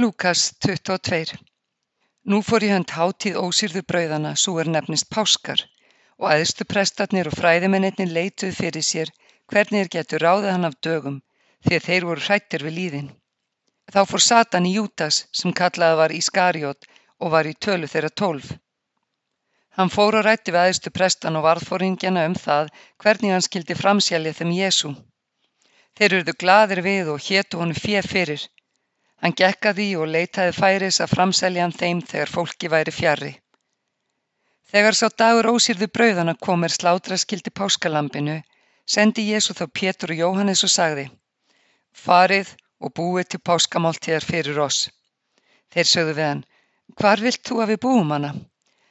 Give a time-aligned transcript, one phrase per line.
[0.00, 1.36] Lúkas 22
[2.24, 5.60] Nú fór í hönd hátíð ósýrðu brauðanna, sú er nefnist páskar,
[6.16, 9.12] og æðstuprestarnir og fræðimennirnir leituðu fyrir sér
[9.52, 11.18] hvernig þeir getu ráðið hann af dögum,
[11.66, 13.10] því að þeir voru hrættir við líðin.
[13.92, 16.88] Þá fór Satan í Júdas, sem kallaði var Ískariot
[17.20, 18.48] og var í tölu þeirra tólf.
[19.76, 24.32] Hann fór og rætti við æðstu prestan og varðfóringjana um það hvernig hann skildi framsjálja
[24.40, 24.96] þeim Jésu.
[26.00, 28.48] Þeir urðu gladir við og hétu honum fjö fyrir.
[29.22, 33.32] Hann gekk að því og leitaði færis að framselja hann þeim þegar fólki væri fjarrri.
[34.72, 38.40] Þegar sá dagur ósýrðu brauðana kom er slátra skildi páskalambinu,
[38.94, 41.06] sendi Jésu þá Pétur og Jóhannes og sagði
[42.04, 42.50] Farið
[42.80, 44.88] og búið til páskamáltíðar fyrir oss.
[45.72, 46.44] Þeir sögðu við hann,
[46.98, 48.34] hvar vilt þú að við búum hana?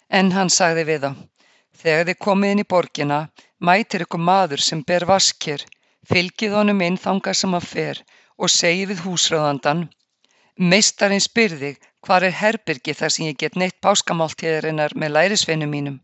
[0.08, 1.12] En hann sagði við þá,
[1.82, 3.20] þegar þið komið inn í borgina,
[3.60, 5.66] mætir ykkur maður sem ber vaskir,
[6.08, 8.06] fylgið honum inn þangað sem hann fer
[8.38, 9.90] og segi við húsráðandan,
[10.62, 11.72] meistarinn spyrði
[12.06, 15.98] hvar er herbyrgi þar sem ég get neitt páskamáltíðarinnar með lærisveinum mínum.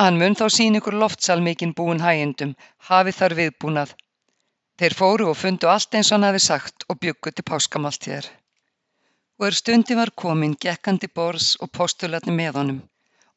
[0.00, 2.52] Hann mun þá sín ykkur loftsalmikinn búin hægindum,
[2.88, 3.94] hafi þar viðbúnað.
[4.80, 8.28] Þeir fóru og fundu allt eins og hann hafi sagt og byggu til páskamáltíðar.
[9.40, 12.80] Og er stundi var komin gekkandi bors og postulatni með honum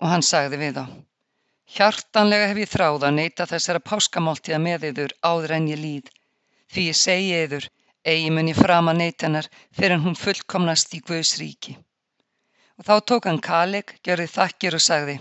[0.03, 0.85] og hann sagði við þá.
[1.73, 6.09] Hjartanlega hef ég þráð að neyta þessara páskamáltíða með yður áður en ég líð,
[6.72, 7.69] því ég segi yður,
[8.12, 11.76] eigi mun ég frama neyta hennar fyrir en hún fullkomnast í Guðs ríki.
[12.78, 15.18] Og þá tók hann kaleg, gjörði þakkir og sagði,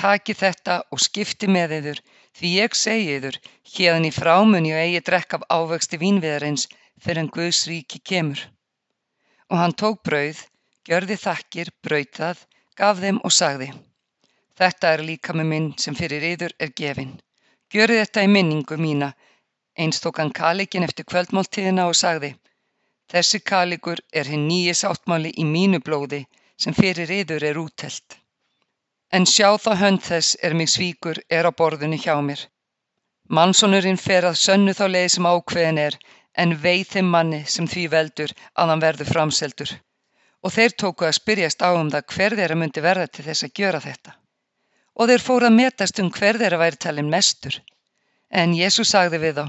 [0.00, 2.00] taki þetta og skipti með yður,
[2.38, 3.40] því ég segi yður,
[3.74, 6.66] hérðan í frámunni og eigi drekk af ávexti vínviðarins
[7.02, 8.46] fyrir en Guðs ríki kemur.
[9.50, 10.46] Og hann tók brauð,
[10.88, 13.72] gjörði þakkir, braut það, gaf þeim og sagði,
[14.60, 17.14] Þetta er líkami minn sem fyrir yður er gefinn.
[17.72, 19.06] Gjörið þetta í minningu mína.
[19.80, 22.34] Eins tók hann kalikinn eftir kvöldmáltíðina og sagði
[23.10, 26.20] Þessi kalikur er hinn nýji sáttmáli í mínu blóði
[26.64, 28.16] sem fyrir yður er útelt.
[29.16, 32.44] En sjá þá hönd þess er mig svíkur er á borðinu hjá mér.
[33.38, 35.98] Mannsonurinn fer að sönnu þá leið sem ákveðin er
[36.44, 39.72] en veið þeim manni sem því veldur að hann verður framseldur.
[40.44, 43.56] Og þeir tóku að spyrjast á um það hver þeirra myndi verða til þess að
[43.58, 44.16] gjöra þetta
[45.00, 47.56] og þeir fóru að metast um hver þeirra væri talin mestur.
[48.30, 49.44] En Jésús sagði við þá,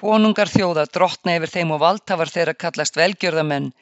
[0.00, 3.72] konungar þjóða drottna yfir þeim og valdhafar þeirra kallast velgjörðamenn,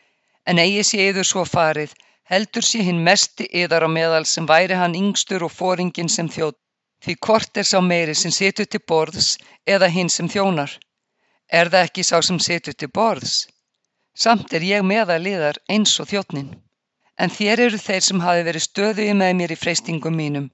[0.48, 1.92] en eigi sé yður svo farið,
[2.32, 6.58] heldur sé hinn mesti yðar á meðal sem væri hann yngstur og fóringin sem þjótt,
[7.04, 9.36] því hvort er sá meiri sem situr til borðs
[9.74, 10.72] eða hinn sem þjónar.
[11.52, 13.36] Er það ekki sá sem situr til borðs?
[14.16, 16.54] Samt er ég meðaliðar eins og þjóttnin.
[17.20, 20.48] En þér eru þeir sem hafi verið stöðuði með mér í freystingum mínum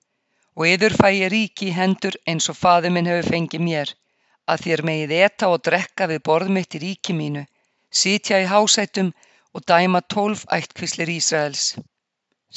[0.57, 3.93] og yður fæ ég ríki í hendur eins og faðir minn hefur fengið mér,
[4.53, 7.45] að þér megið eta og drekka við borð mitt í ríki mínu,
[8.01, 9.13] sitja í hásætum
[9.55, 11.65] og dæma tólf ættkvíslir Ísraels.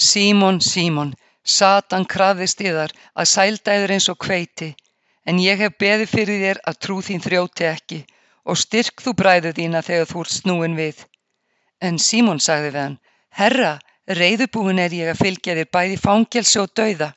[0.07, 1.13] Símon, Símon,
[1.43, 4.69] Satan krafðist yðar að sælda yður eins og kveiti,
[5.25, 7.99] en ég hef beðið fyrir þér að trú þín þrjóti ekki
[8.45, 11.03] og styrk þú bræðu þína þegar þú ert snúin við.
[11.81, 12.97] En Símon sagði við hann,
[13.39, 13.73] Herra,
[14.19, 17.13] reyðubúin er ég að fylgja þér bæði fangelsi og dauða.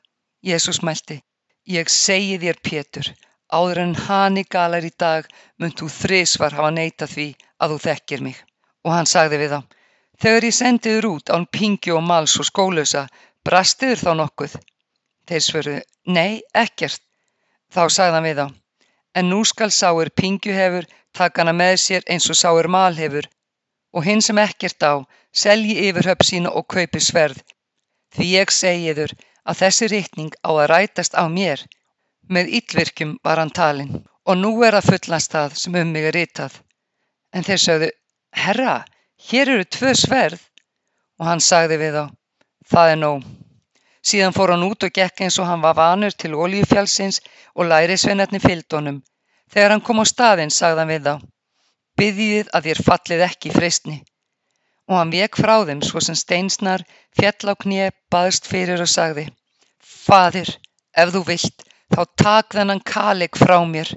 [0.49, 1.19] Jesús mælti,
[1.67, 3.11] ég segi þér Pétur,
[3.53, 5.29] áður en hani galar í dag
[5.59, 7.27] mun þú þrisvar hafa neitað því
[7.59, 8.39] að þú þekkir mig.
[8.85, 9.61] Og hann sagði við þá,
[10.23, 13.07] þegar ég sendiður út án pingju og mals og skólösa,
[13.45, 14.59] brastiður þá nokkuð?
[15.29, 17.03] Þeir svöruðu, nei, ekkert.
[17.73, 18.47] Þá sagði hann við þá,
[19.19, 23.27] en nú skal sáir pingju hefur taka hana með sér eins og sáir mal hefur
[23.97, 24.95] og hinn sem ekkert á
[25.43, 27.41] selji yfirhöpp sína og kaupi sverð.
[28.15, 29.15] Því ég segiður
[29.49, 31.65] að þessi ritning á að rætast á mér.
[32.29, 36.17] Með illvirkjum var hann talinn og nú er að fullast það sem um mig er
[36.17, 36.59] ritað.
[37.33, 37.89] En þeir sögðu,
[38.45, 38.75] herra,
[39.31, 40.43] hér eru tvö sverð
[41.19, 42.05] og hann sagði við þá,
[42.73, 43.25] það er nóg.
[44.09, 47.23] Síðan fór hann út og gekk eins og hann var vanur til oljufjálsins
[47.55, 49.01] og lærisveinarni fylgdónum.
[49.49, 51.15] Þegar hann kom á staðinn sagði hann við þá,
[51.99, 53.99] byggjið að þér fallið ekki í freystni
[54.89, 56.85] og hann vek frá þeim svo sem steinsnar,
[57.17, 59.29] fjall á kné, baðst fyrir og sagði
[59.79, 60.49] Fadir,
[60.97, 63.91] ef þú vilt, þá tak þennan kaleg frá mér,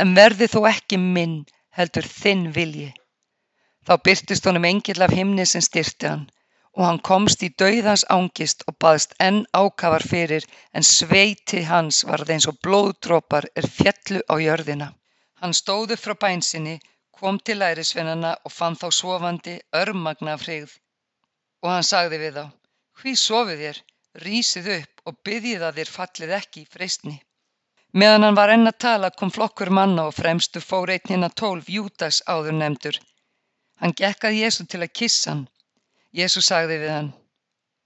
[0.00, 1.38] en verði þó ekki minn,
[1.78, 2.90] heldur þinn vilji.
[3.86, 6.28] Þá byrtist honum engill af himni sem styrti hann
[6.76, 10.46] og hann komst í dauðans ángist og baðst enn ákafar fyrir
[10.76, 14.88] en sveiti hans varð eins og blóðdrópar er fjallu á jörðina.
[15.40, 16.78] Hann stóðu frá bænsinni
[17.18, 20.72] kom til lærisveinana og fann þá sofandi örmagna af hrigð.
[21.62, 22.46] Og hann sagði við þá,
[23.00, 23.82] hví sofið þér,
[24.24, 27.16] rísið upp og byggjið að þér fallið ekki í freystni.
[27.92, 31.34] Meðan hann var enn að tala kom flokkur manna og fremstu fór einn hinn að
[31.42, 32.98] tólf Júdas áður nefndur.
[33.80, 35.42] Hann gekk að Jésu til að kissa hann.
[36.12, 37.12] Jésús sagði við hann,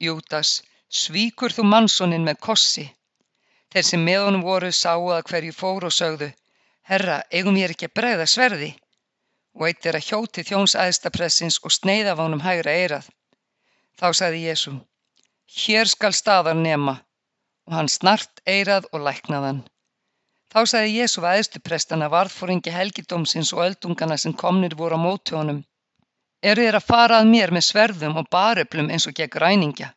[0.02, 0.60] Júdas,
[1.00, 2.86] svíkur þú mannsónin með kossi?
[3.72, 6.28] Þeir sem með honum voru sáu að hverju fór og sögðu,
[6.90, 8.72] Herra, eigum ég ekki að bregða sverði?
[9.58, 13.08] Og eitt er að hjóti þjóns aðstapressins og sneiða af honum hægra eirað.
[13.98, 14.74] Þá sagði Jésu,
[15.54, 16.98] hér skal staðar nema,
[17.66, 19.62] og hann snart eirað og læknaðan.
[20.52, 25.64] Þá sagði Jésu að aðstuprestana varðfóringi helgidómsins og öldungana sem komnir voru á móti honum.
[26.42, 29.88] Eru þér að fara að mér með sverðum og baröflum eins og gegn ræningja?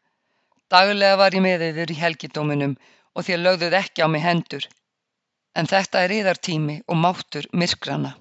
[0.70, 2.76] Daglega var ég með yfir í helgidóminum
[3.16, 4.66] og þér lögðuð ekki á mig hendur.
[5.58, 8.16] En þetta er yðartími og máttur myrkrana.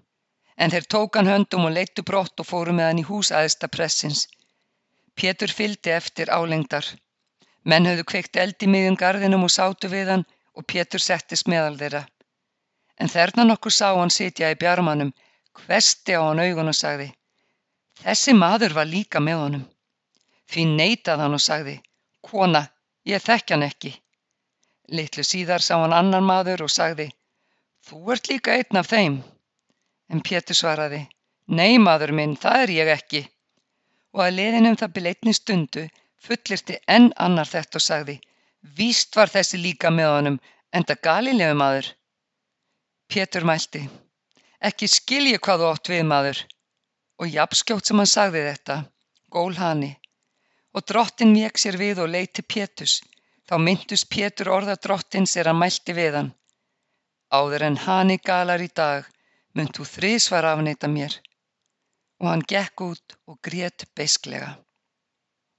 [0.57, 4.27] En þeir tókan höndum og leittu brott og fóru með hann í hús aðesta pressins.
[5.15, 6.87] Pétur fyldi eftir álengdar.
[7.69, 10.25] Menn höfðu kveikt eld í miðjum garðinum og sátu við hann
[10.57, 12.07] og Pétur settist meðal þeirra.
[12.99, 15.13] En þerna nokkur sá hann sitja í bjarmanum,
[15.61, 17.11] hvesti á hann augun og sagði
[17.99, 19.65] Þessi maður var líka með honum.
[20.49, 21.77] Því neitað hann og sagði
[22.29, 22.63] Kona,
[23.11, 23.93] ég þekk hann ekki.
[24.95, 27.09] Litlu síðar sá hann annan maður og sagði,
[27.85, 29.19] þú ert líka einn af þeim.
[30.09, 31.03] En Pétur svaraði,
[31.61, 33.23] nei maður minn, það er ég ekki.
[34.15, 35.89] Og að liðinum það byrja einni stundu
[36.27, 38.17] fullirti enn annar þetta og sagði,
[38.79, 40.39] víst var þessi líka með honum,
[40.73, 41.93] enda galilegu maður.
[43.09, 43.85] Pétur mælti,
[44.61, 46.45] ekki skilji hvað þú átt við maður.
[47.19, 48.83] Og jafnskjótt sem hann sagði þetta,
[49.35, 49.95] gól hani.
[50.75, 53.01] Og drottin vek sér við og leiti Pétus
[53.49, 56.35] Þá myndust Pétur orða drottins er hann mælti við hann.
[57.33, 59.07] Áður en hani galar í dag,
[59.57, 61.17] mynd þú þrísvar afneita mér.
[62.21, 64.51] Og hann gekk út og grét beisklega.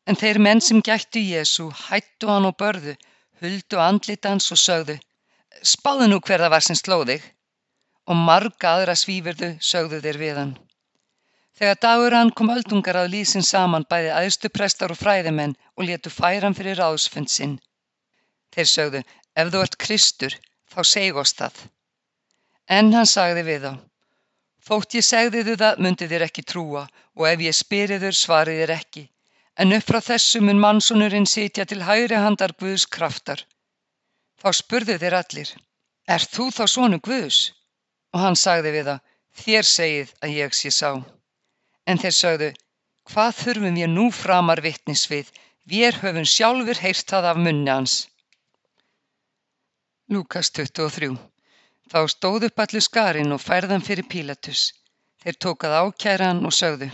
[0.09, 2.95] En þeir menn sem gættu Jésu hættu hann og börðu,
[3.41, 4.95] huldu andlitans og sögðu,
[5.73, 7.21] spáðu nú hverða var sem slóðig.
[8.09, 10.55] Og marga aðra svífurðu sögðu þeir við hann.
[11.59, 16.09] Þegar dagur hann kom öldungar að lýsin saman bæði aðstu prestar og fræðimenn og letu
[16.15, 17.59] færan fyrir ráðsfund sinn.
[18.55, 19.03] Þeir sögðu,
[19.35, 20.39] ef þú ert Kristur,
[20.73, 21.61] þá seg oss það.
[22.79, 23.73] En hann sagði við þá,
[24.71, 28.57] þótt ég segði þau það, myndi þér ekki trúa og ef ég spyri þur, svari
[28.63, 29.05] þér ekki.
[29.59, 33.41] En upp frá þessu mun mannsonurinn sitja til hægri handar Guðs kraftar.
[34.39, 35.49] Þá spurðu þeir allir,
[36.15, 37.39] er þú þá svonu Guðs?
[38.15, 39.01] Og hann sagði við það,
[39.41, 40.91] þér segið að ég sé sá.
[41.89, 42.49] En þeir sögðu,
[43.11, 45.33] hvað þurfum ég nú framar vittnis við,
[45.67, 47.97] við höfum sjálfur heyrt það af munni hans.
[50.07, 51.11] Lúkas 23
[51.91, 54.69] Þá stóð upp allur skarinn og færðan fyrir Pílatus.
[55.19, 56.93] Þeir tókað ákæran og sögðu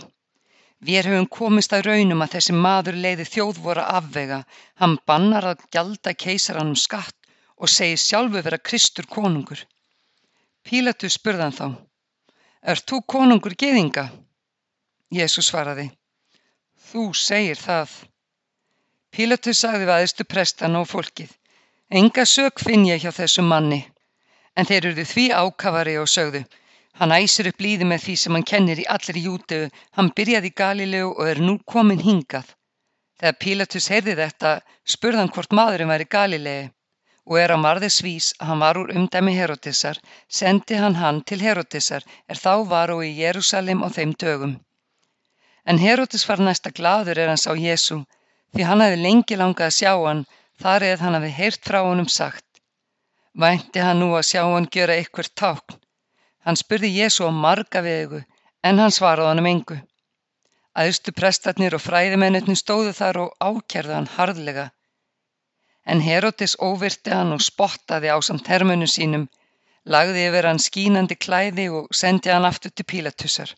[0.84, 4.42] Við höfum komist að raunum að þessi maður leiði þjóðvora afvega.
[4.76, 7.16] Hann bannar að gjalda keisaranum skatt
[7.56, 9.62] og segi sjálfu vera Kristur konungur.
[10.66, 11.66] Pílatus spurðan þá
[12.66, 14.10] Er þú konungur geðinga?
[15.14, 15.88] Jésús svaraði
[16.90, 17.90] Þú segir það.
[19.14, 21.32] Pílatus sagði við aðeistu prestana og fólkið
[21.88, 23.84] Enga sök finn ég hjá þessum manni.
[24.58, 26.40] En þeir eruðu því ákafari og sögðu.
[26.98, 29.64] Hann æsir upp líði með því sem hann kennir í allir júteu.
[29.96, 32.54] Hann byrjaði í Galilegu og er nú komin hingað.
[33.20, 34.52] Þegar Pílatus heyrði þetta
[34.94, 36.70] spurðan hvort maðurinn var í Galilegi
[37.26, 39.98] og er á marðis vís að hann var úr umdæmi Herodisar,
[40.38, 44.52] sendi hann hann til Herodisar er þá var og í Jérúsalim á þeim dögum.
[45.66, 48.04] En Herodis var næsta gladur er hann sá Jésu
[48.54, 50.22] því hann hefði lengi langað að sjá hann
[50.62, 52.46] þar eð hann hafi heyrt frá honum sagt.
[53.34, 55.80] Vænti hann nú að sjá hann gjöra eitthvað tákn.
[56.46, 58.20] Hann spurði Jésu á marga vegu
[58.62, 59.76] en hann svaraði hann um engu.
[60.82, 64.66] Æðstu prestarnir og fræðimennirni stóðu þar og ákjærðu hann harðlega.
[65.90, 69.26] En Herodes óvirti hann og spottaði á samt hermönu sínum,
[69.94, 73.50] lagði yfir hann skínandi klæði og sendi hann aftur til Pílatusar.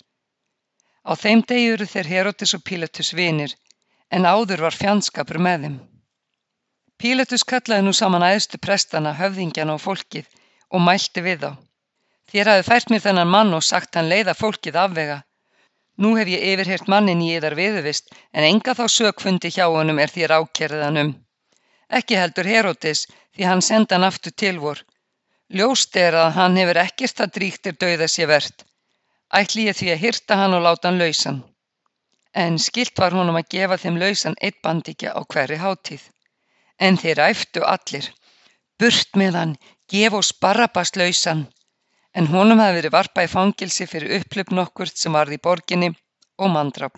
[1.09, 3.52] Á þeim degjuru þeir Herodes og Pílatus vinir,
[4.09, 5.78] en áður var fjandskapur með þeim.
[6.99, 10.28] Pílatus kallaði nú saman æðstu prestana, höfðingjana og fólkið
[10.73, 11.50] og mælti við þá.
[12.32, 15.23] Þér hafi fært mér þennan mann og sagt hann leiða fólkið afvega.
[15.99, 20.12] Nú hef ég yfirhert mannin í yðar viðuvist en enga þá sökfundi hjá honum er
[20.14, 21.14] þér ákerðan um.
[21.88, 24.85] Ekki heldur Herodes því hann senda hann aftur til vor.
[25.49, 28.64] Ljóst er að hann hefur ekkert að dríktir dauða sér verðt.
[29.40, 31.42] Ætli ég því að hyrta hann og láta hann lausan.
[32.37, 36.02] En skilt var honum að gefa þeim lausan eitt bandikja á hverri hátíð.
[36.78, 38.12] En þeir æftu allir.
[38.78, 39.54] Burt með hann,
[39.90, 41.49] gef oss Barabbas lausan.
[42.18, 45.90] En honum hafði verið varpað í fangilsi fyrir upplöp nokkurt sem varði í borginni
[46.42, 46.96] og mandrap.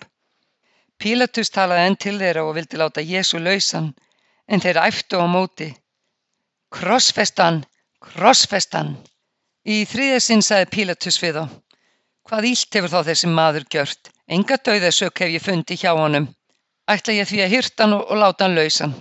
[1.01, 3.91] Pílatus talaði enn til þeirra og vildi láta Jésu lausan,
[4.49, 5.67] en þeir æftu á móti.
[6.73, 7.59] Krossfestan,
[8.07, 8.95] krossfestan.
[9.65, 11.45] Í þriðasinn sagði Pílatus við þá.
[12.25, 14.11] Hvað ílt hefur þá þessi maður gjört?
[14.37, 16.29] Enga dauðasök hef ég fundi hjá honum.
[16.89, 18.97] ætla ég því að hirta hann og láta hann lausan.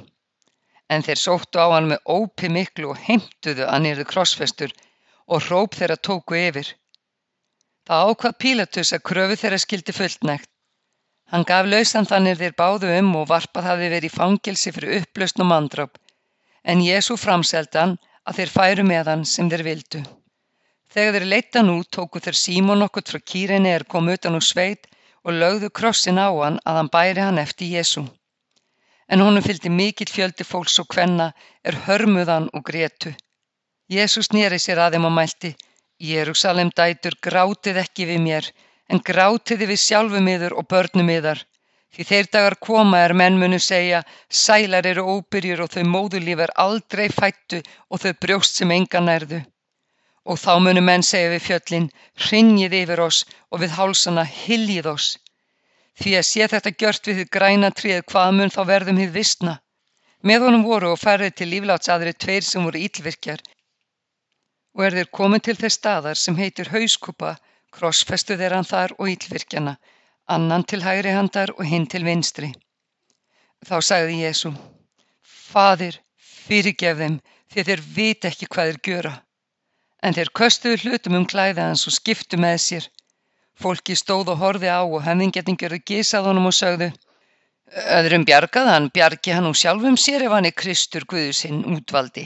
[0.92, 4.76] En þeir sóttu á hann með ópi miklu og heimtuðu að nýrðu krossfestur
[5.30, 6.75] og hróp þeirra tóku yfir.
[7.87, 10.50] Það ákvað Pílatus að kröfu þeirra skildi fullnægt.
[11.30, 15.44] Hann gaf lausan þannig þeir báðu um og varpað hafi verið í fangilsi fyrir upplausn
[15.44, 15.99] og mandráp,
[16.66, 20.00] en Jésu framseldi hann að þeir færu með hann sem þeir vildu.
[20.90, 24.90] Þegar þeir leita nú tóku þeir Símon okkurt frá kýrinni er kom utan úr sveit
[25.22, 28.02] og lögðu krossin á hann að hann bæri hann eftir Jésu.
[29.06, 31.30] En honum fylgdi mikill fjöldi fólks og kvenna
[31.62, 33.14] er hörmuðan og gretu.
[33.90, 35.49] Jésús nýri sér að þeim og mælti,
[36.09, 38.47] Jérúsalem dætur grátið ekki við mér,
[38.87, 41.40] en grátiði við sjálfum yður og börnum yðar.
[41.90, 44.04] Því þeir dagar koma er menn munu segja,
[44.42, 49.42] sælar eru óbyrjur og þau móðulíf er aldrei fættu og þau brjóst sem enga nærðu.
[50.30, 51.92] Og þá munu menn segja við fjöllin,
[52.28, 55.12] hrinjið yfir oss og við hálsana hyljið oss.
[55.99, 59.61] Því að sé þetta gjört við þið græna tríð hvað mun þá verðum þið vissna.
[60.23, 63.42] Með honum voru og færði til líflátsadri tveir sem voru ílvirkjar
[64.76, 67.36] og er þeir komið til þess staðar sem heitir hauskupa,
[67.74, 69.76] krossfestu þeir hann þar og ílvirkjana,
[70.26, 72.52] annan til hægri handar og hinn til vinstri.
[73.66, 74.54] Þá sagði Jésu,
[75.22, 77.18] Fadir, fyrirgef þeim
[77.50, 79.18] því þeir vit ekki hvað þeir gjöra
[80.02, 82.88] en þeir köstuðu hlutum um klæði hans og skiptu með sér.
[83.60, 86.90] Fólki stóð og horfi á og höfðingjarnin gjörðu gísað honum og sögðu
[87.70, 92.24] Öðrum bjargað hann, bjargi hann úr sjálfum sér ef hann er Kristur Guðusinn útvaldi.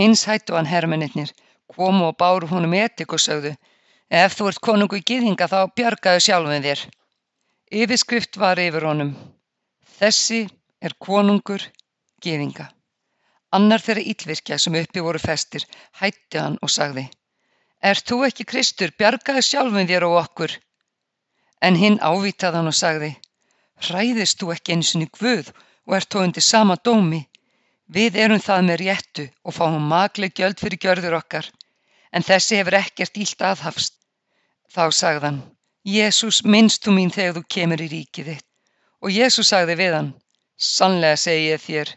[0.00, 1.32] Eins hættu hann hermennir,
[1.76, 3.56] komu og báru honum etik og sögðu
[4.12, 6.80] Ef þú ert konungu í gýðinga þá bjargaðu sjálfum þér.
[7.80, 9.14] Yfirskrift var yfir honum.
[9.96, 10.40] Þessi
[10.84, 11.64] er konungur
[12.20, 12.66] gýðinga.
[13.56, 15.64] Annar þeirra illvirkja sem uppi voru festir
[16.02, 17.06] hætti hann og sagði
[17.82, 20.58] Ert þú ekki Kristur, bjargaði sjálfum þér og okkur.
[21.64, 23.14] En hinn ávítað hann og sagði
[23.88, 25.48] Hræðist þú ekki eins og guð
[25.88, 27.24] og ert þú undir sama dómi.
[27.88, 31.48] Við erum það með réttu og fáum magleg gjöld fyrir gjörður okkar,
[32.12, 33.96] en þessi hefur ekkert ílt aðhafst.
[34.72, 35.42] Þá sagðan,
[35.84, 38.48] Jésús minnst þú mín þegar þú kemur í ríkið þitt.
[39.02, 40.12] Og Jésús sagði við hann,
[40.56, 41.96] sannlega segi ég þér,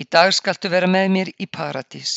[0.00, 2.12] Í dag skaltu vera með mér í paradís.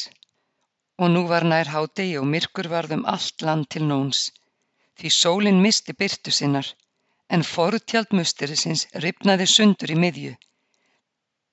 [1.02, 4.22] Og nú var nær hádegi og myrkur varð um allt land til nóns,
[4.96, 6.70] því sólinn misti byrtu sinnar,
[7.28, 10.34] en forutjald musterisins ripnaði sundur í miðju.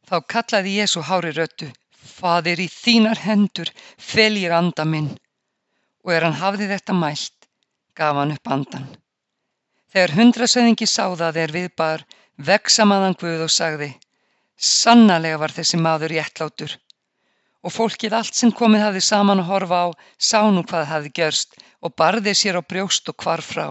[0.07, 1.73] Þá kallaði Jésu hári röttu,
[2.13, 5.11] Fadir í þínar hendur, fel ég anda minn.
[6.03, 7.49] Og er hann hafði þetta mælt,
[7.95, 8.87] gaf hann upp andan.
[9.93, 12.07] Þegar hundrasöðingi sáða þeir viðbar,
[12.49, 13.93] veksamaðan Guð og sagði,
[14.63, 16.75] Sannarlega var þessi maður réttlátur
[17.63, 19.89] og fólkið allt sem komið hafði saman að horfa á
[20.29, 23.67] sá nú hvað hafði gjörst og barði sér á brjóst og hvar frá.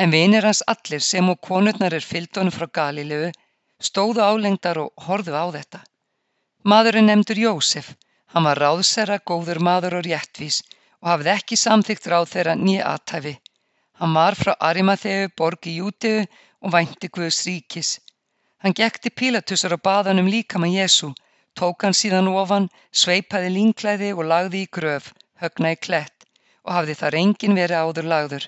[0.00, 3.30] En vinir hans allir sem og konurnar er fylgdónu frá Galilegu
[3.90, 5.80] stóðu álengdar og horðu á þetta.
[6.70, 7.94] Maðurinn nefndur Jósef,
[8.34, 10.60] hann var ráðsera, góður maður og réttvís
[11.02, 13.34] og hafði ekki samþygt ráð þeirra nýja aðtæfi.
[14.00, 16.24] Hann var frá Arimatheu, borgi Júteu
[16.60, 17.90] og vænti Guðs ríkis.
[18.60, 21.10] Hann gekk til Pílatusar og bað hann um líkama Jésu,
[21.58, 26.26] tók hann síðan ofan, sveipaði línklæði og lagði í gröf, högna í klett
[26.64, 28.44] og hafði þar engin verið áður lagður.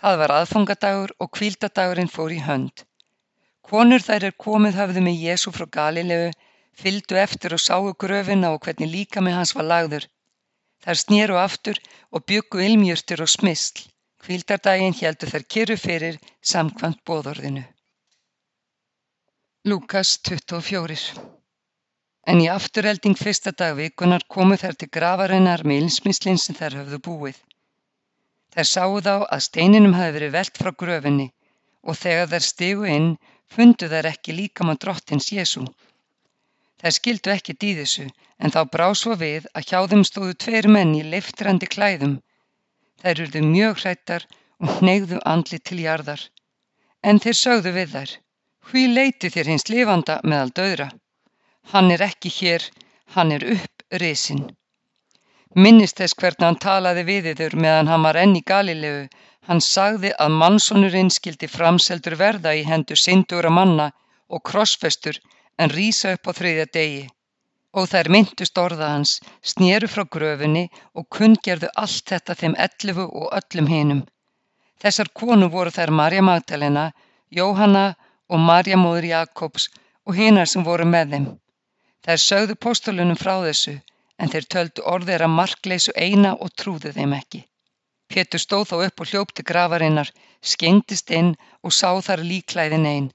[0.00, 2.84] Það var aðfangadagur og kvíldadagurinn fór í hönd.
[3.70, 6.30] Konur þær er komið hafðu með Jésu frá Galilegu,
[6.82, 10.06] fyldu eftir og sáu gröfina og hvernig líkami hans var lagður.
[10.84, 13.82] Þær snýru aftur og byggu ilmjörtur og smisl.
[14.24, 16.16] Kvíldardaginn heldur þær kyrru fyrir
[16.52, 17.66] samkvæmt bóðorðinu.
[19.68, 20.96] Lúkas 24
[22.30, 26.98] En í afturhelding fyrsta dag vikunar komu þær til grafarinnar með ilsmislinn sem þær höfðu
[27.06, 27.38] búið.
[28.54, 31.28] Þær sáu þá að steininum hafi verið velt frá gröfinni
[31.88, 33.08] og þegar þær stigu inn
[33.54, 35.64] fundu þær ekki líkam á drottins Jésu.
[36.80, 38.06] Þær skildu ekki dýðisu
[38.40, 42.16] en þá brá svo við að hjá þeim stóðu tveir menn í leiftrandi klæðum.
[43.02, 44.26] Þær urðu mjög hrættar
[44.64, 46.22] og neyðu andli til jarðar.
[47.04, 48.18] En þeir sögðu við þær
[48.70, 50.86] Hví leitið þér hins lifanda meðal döðra?
[51.72, 52.66] Hann er ekki hér,
[53.14, 54.42] hann er upprisin.
[55.64, 59.08] Minnist þess hvernig hann talaði við yður meðan hann var enn í Galilegu.
[59.48, 63.88] Hann sagði að mannsonurinn skildi framseldur verða í hendur syndugra manna
[64.28, 65.18] og krossfestur
[65.60, 67.02] en rýsa upp á þriðja degi.
[67.78, 69.12] Og þær myndust orða hans,
[69.52, 70.64] snýru frá gröfunni
[70.98, 74.00] og kunngerðu allt þetta þeim ellufu og öllum hinum.
[74.82, 76.86] Þessar konu voru þær Marja Magdalena,
[77.38, 77.84] Jóhanna
[78.32, 79.68] og Marja móður Jakobs
[80.06, 81.28] og hinar sem voru með þeim.
[82.06, 83.76] Þær sögðu postulunum frá þessu
[84.20, 87.44] en þeir töldu orðir að markleysu eina og trúðu þeim ekki.
[88.10, 90.08] Pétur stóð þá upp og hljópti grafarinnar,
[90.52, 93.08] skengtist inn og sá þar líklæðin einn.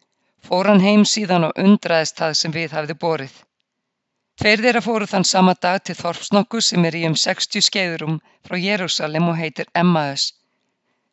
[0.46, 3.36] Fór hann heim síðan og undraðist það sem við hafði borið.
[4.42, 8.58] Tveir þeirra fóru þann sama dag til Þorpsnokku sem er í um 60 skeiðurum frá
[8.60, 10.26] Jérúsalem og heitir Emmaus.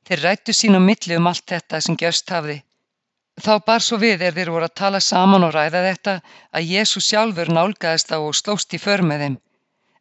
[0.05, 2.59] Þeir rættu sín á milli um allt þetta sem gerst hafði.
[3.41, 6.19] Þá bar svo við er þeir voru að tala saman og ræða þetta
[6.53, 9.37] að Jésús sjálfur nálgæðist þá og slóst í för með þeim,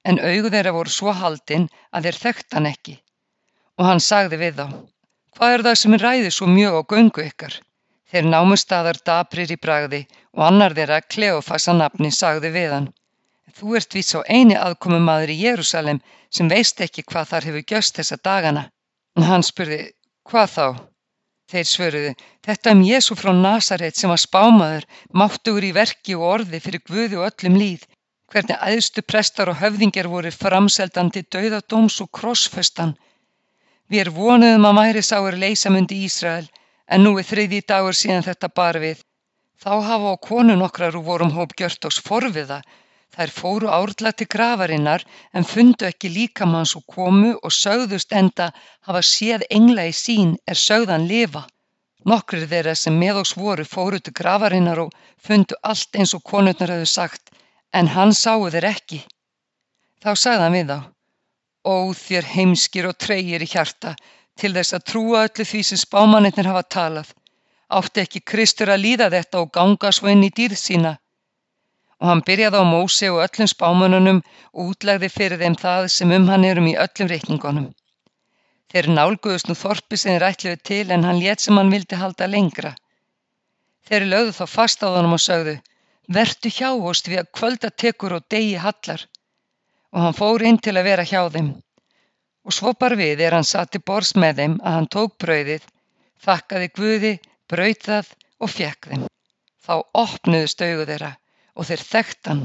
[0.10, 2.98] en augu þeirra voru svo haldin að þeir þekkt hann ekki.
[3.80, 4.68] Og hann sagði við þá,
[5.38, 7.62] hvað er það sem ræði svo mjög á göngu ykkar?
[8.12, 10.02] Þeir námu staðar daprir í bragði
[10.36, 12.88] og annar þeirra Kleofasa nafni sagði við hann,
[13.58, 16.02] þú ert viss á eini aðkomum maður í Jérúsalem
[16.38, 18.64] sem veist ekki hvað þar hefur gjöst þessa dagana.
[19.30, 19.80] Hann spurði,
[20.28, 20.66] hvað þá?
[21.52, 22.12] Þeir svöruðu,
[22.48, 24.86] þetta um Jésu frá Nasaret sem var spámaður,
[25.22, 27.84] máttugur í verki og orði fyrir Guði og öllum líð,
[28.32, 32.96] hvernig æðstu prestar og höfðingjar voru framseldandi dauðadóms og krossföstan.
[33.92, 36.48] Við er vonuðum að væri sáur leysamundi Ísrael,
[36.92, 39.02] en nú er þriði dagur síðan þetta bar við.
[39.64, 42.62] Þá hafa á konu nokkrar úr vorum hóp gjört ás forviða,
[43.12, 45.02] Þær fóru árla til grafarinnar
[45.36, 48.46] en fundu ekki líkamanns og komu og sögðust enda
[48.88, 51.42] hafa séð engla í sín er sögðan lifa.
[52.12, 54.96] Nokkrir þeirra sem með oss voru fóru til grafarinnar og
[55.28, 57.36] fundu allt eins og konurnar hefðu sagt
[57.80, 59.02] en hann sáu þeir ekki.
[60.02, 60.80] Þá sagði hann við þá,
[61.74, 63.96] ó þér heimskir og treyir í hjarta
[64.42, 67.14] til þess að trúa öllu því sem spámanirnir hafa talað.
[67.78, 70.98] Átti ekki Kristur að líða þetta og ganga svo inn í dýrð sína
[72.02, 74.20] og hann byrjaði á Móse og öllum spámönnunum
[74.58, 77.68] og útlegði fyrir þeim það sem um hann erum í öllum reikningunum.
[78.74, 82.30] Þeir nálguðust nú þorpi sem þeir ætluðu til en hann létt sem hann vildi halda
[82.32, 82.74] lengra.
[83.86, 85.56] Þeir lögðu þá fast á þann og sögðu,
[86.18, 89.06] verdu hjá oss við að kvölda tekur og degi hallar
[89.92, 91.54] og hann fór inn til að vera hjá þeim.
[92.48, 95.66] Og svo bar við er hann sati bors með þeim að hann tók brauðið,
[96.26, 97.12] þakkaði Guði,
[97.52, 99.04] brauð það og fekk þeim.
[99.62, 101.12] Þá opnuðust augu þeirra
[101.56, 102.44] og þeir þekkt hann,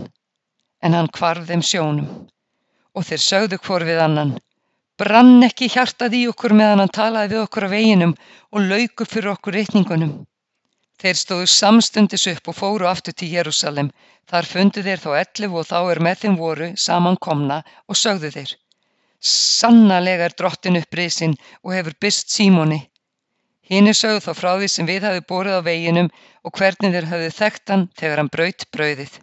[0.85, 2.11] en hann hvarf þeim sjónum.
[2.97, 4.37] Og þeir sögðu hvor við annan,
[5.01, 8.15] brann ekki hjartað í okkur meðan hann talaði við okkur á veginum
[8.53, 10.13] og lauku fyrir okkur reikningunum.
[11.01, 13.91] Þeir stóðu samstundis upp og fóru aftur til Jérúsalem.
[14.31, 18.55] Þar fundu þeir þá ellif og þá er með þeim voru samankomna og sögðu þeir.
[19.21, 22.81] Sannalega er drottin upp risin og hefur byst símóni.
[23.67, 26.11] Hínir sögðu þá frá því sem við hafi borið á veginum
[26.47, 29.15] og hvernig þeir hafði þekkt hann þegar hann braut brauðið.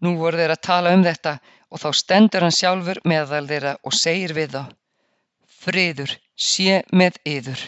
[0.00, 1.34] Nú voru þeir að tala um þetta
[1.68, 4.62] og þá stendur hann sjálfur meðal þeirra og segir við þá
[5.58, 7.62] Friður, sé með yður.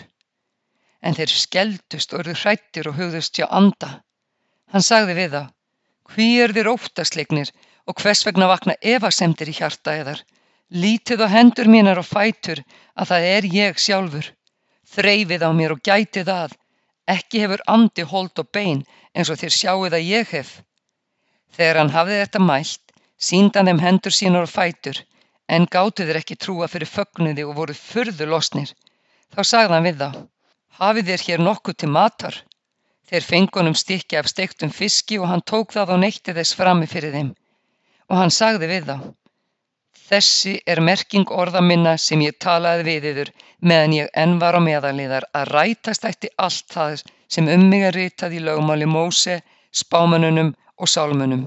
[1.02, 3.98] En þeir skeldust og eru hrættir og hugðust hjá anda.
[4.70, 5.42] Hann sagði við þá
[6.10, 7.50] Hví er þér óttasleiknir
[7.86, 10.22] og hvers vegna vakna evasemdir í hjarta eðar?
[10.70, 12.60] Lítið á hendur mínar og fætur
[12.94, 14.26] að það er ég sjálfur.
[14.86, 16.54] Þreifið á mér og gætið að
[17.10, 20.52] ekki hefur andi hold og bein eins og þér sjáuð að ég hef.
[21.50, 25.02] Þegar hann hafði þetta mælt, síndan þeim hendur sínar og fætur,
[25.50, 28.70] en gáttu þeir ekki trúa fyrir fögnuði og voru furðu losnir.
[29.34, 30.10] Þá sagði hann við þá,
[30.78, 32.36] hafið þér hér nokkuð til matar?
[33.10, 37.10] Þeir fengunum stikki af steiktum fiski og hann tók það og neytti þess frammi fyrir
[37.16, 37.34] þeim.
[38.06, 38.96] Og hann sagði við þá,
[40.10, 43.28] Þessi er merking orða minna sem ég talaði við yður
[43.70, 47.02] meðan ég enn var á meðalíðar að rætast ætti allt það
[47.34, 49.36] sem um mig er ritað í lögmáli Móse,
[49.82, 50.50] spámanunum
[50.82, 51.44] og sálmunum.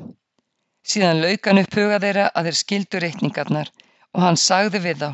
[0.88, 3.74] Síðan laukan upp huga þeirra að þeir skildu reikningarnar
[4.14, 5.10] og hann sagði við þá.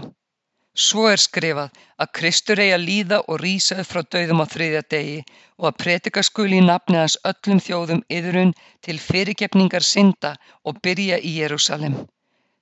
[0.85, 4.83] Svo er skrifað að Kristur eigi að líða og rýsa upp frá döðum á þriðja
[4.93, 5.17] degi
[5.57, 8.53] og að predika skuli í nafni hans öllum þjóðum yðrun
[8.85, 11.97] til fyrirgefningar synda og byrja í Jérúsalem.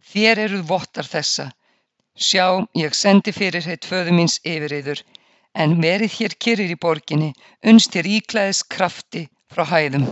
[0.05, 1.43] Þér eruð vottar þessa.
[2.25, 2.45] Sjá,
[2.81, 5.01] ég sendi fyrir heitt föðu míns yfir yður,
[5.61, 7.29] en verið hér kyrrir í borginni,
[7.71, 10.05] unst þér íklæðis krafti frá hæðum.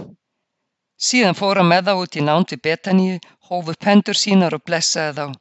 [1.08, 3.18] Síðan fóra með þá út í nánt við Betaníu,
[3.50, 5.40] hófu pendur sínar og blessaði þá.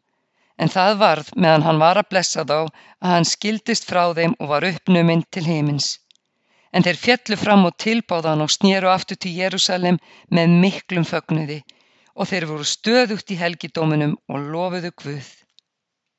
[0.61, 4.51] En það varð meðan hann var að blessa þá að hann skildist frá þeim og
[4.53, 5.89] var uppnuminn til heimins.
[6.73, 9.99] En þeir fjallu fram og tilbáðan og snýru aftur til Jérúsalem
[10.31, 11.63] með miklum fögnuði
[12.15, 15.31] og þeir voru stöðugt í helgidóminum og lofuðu Guð.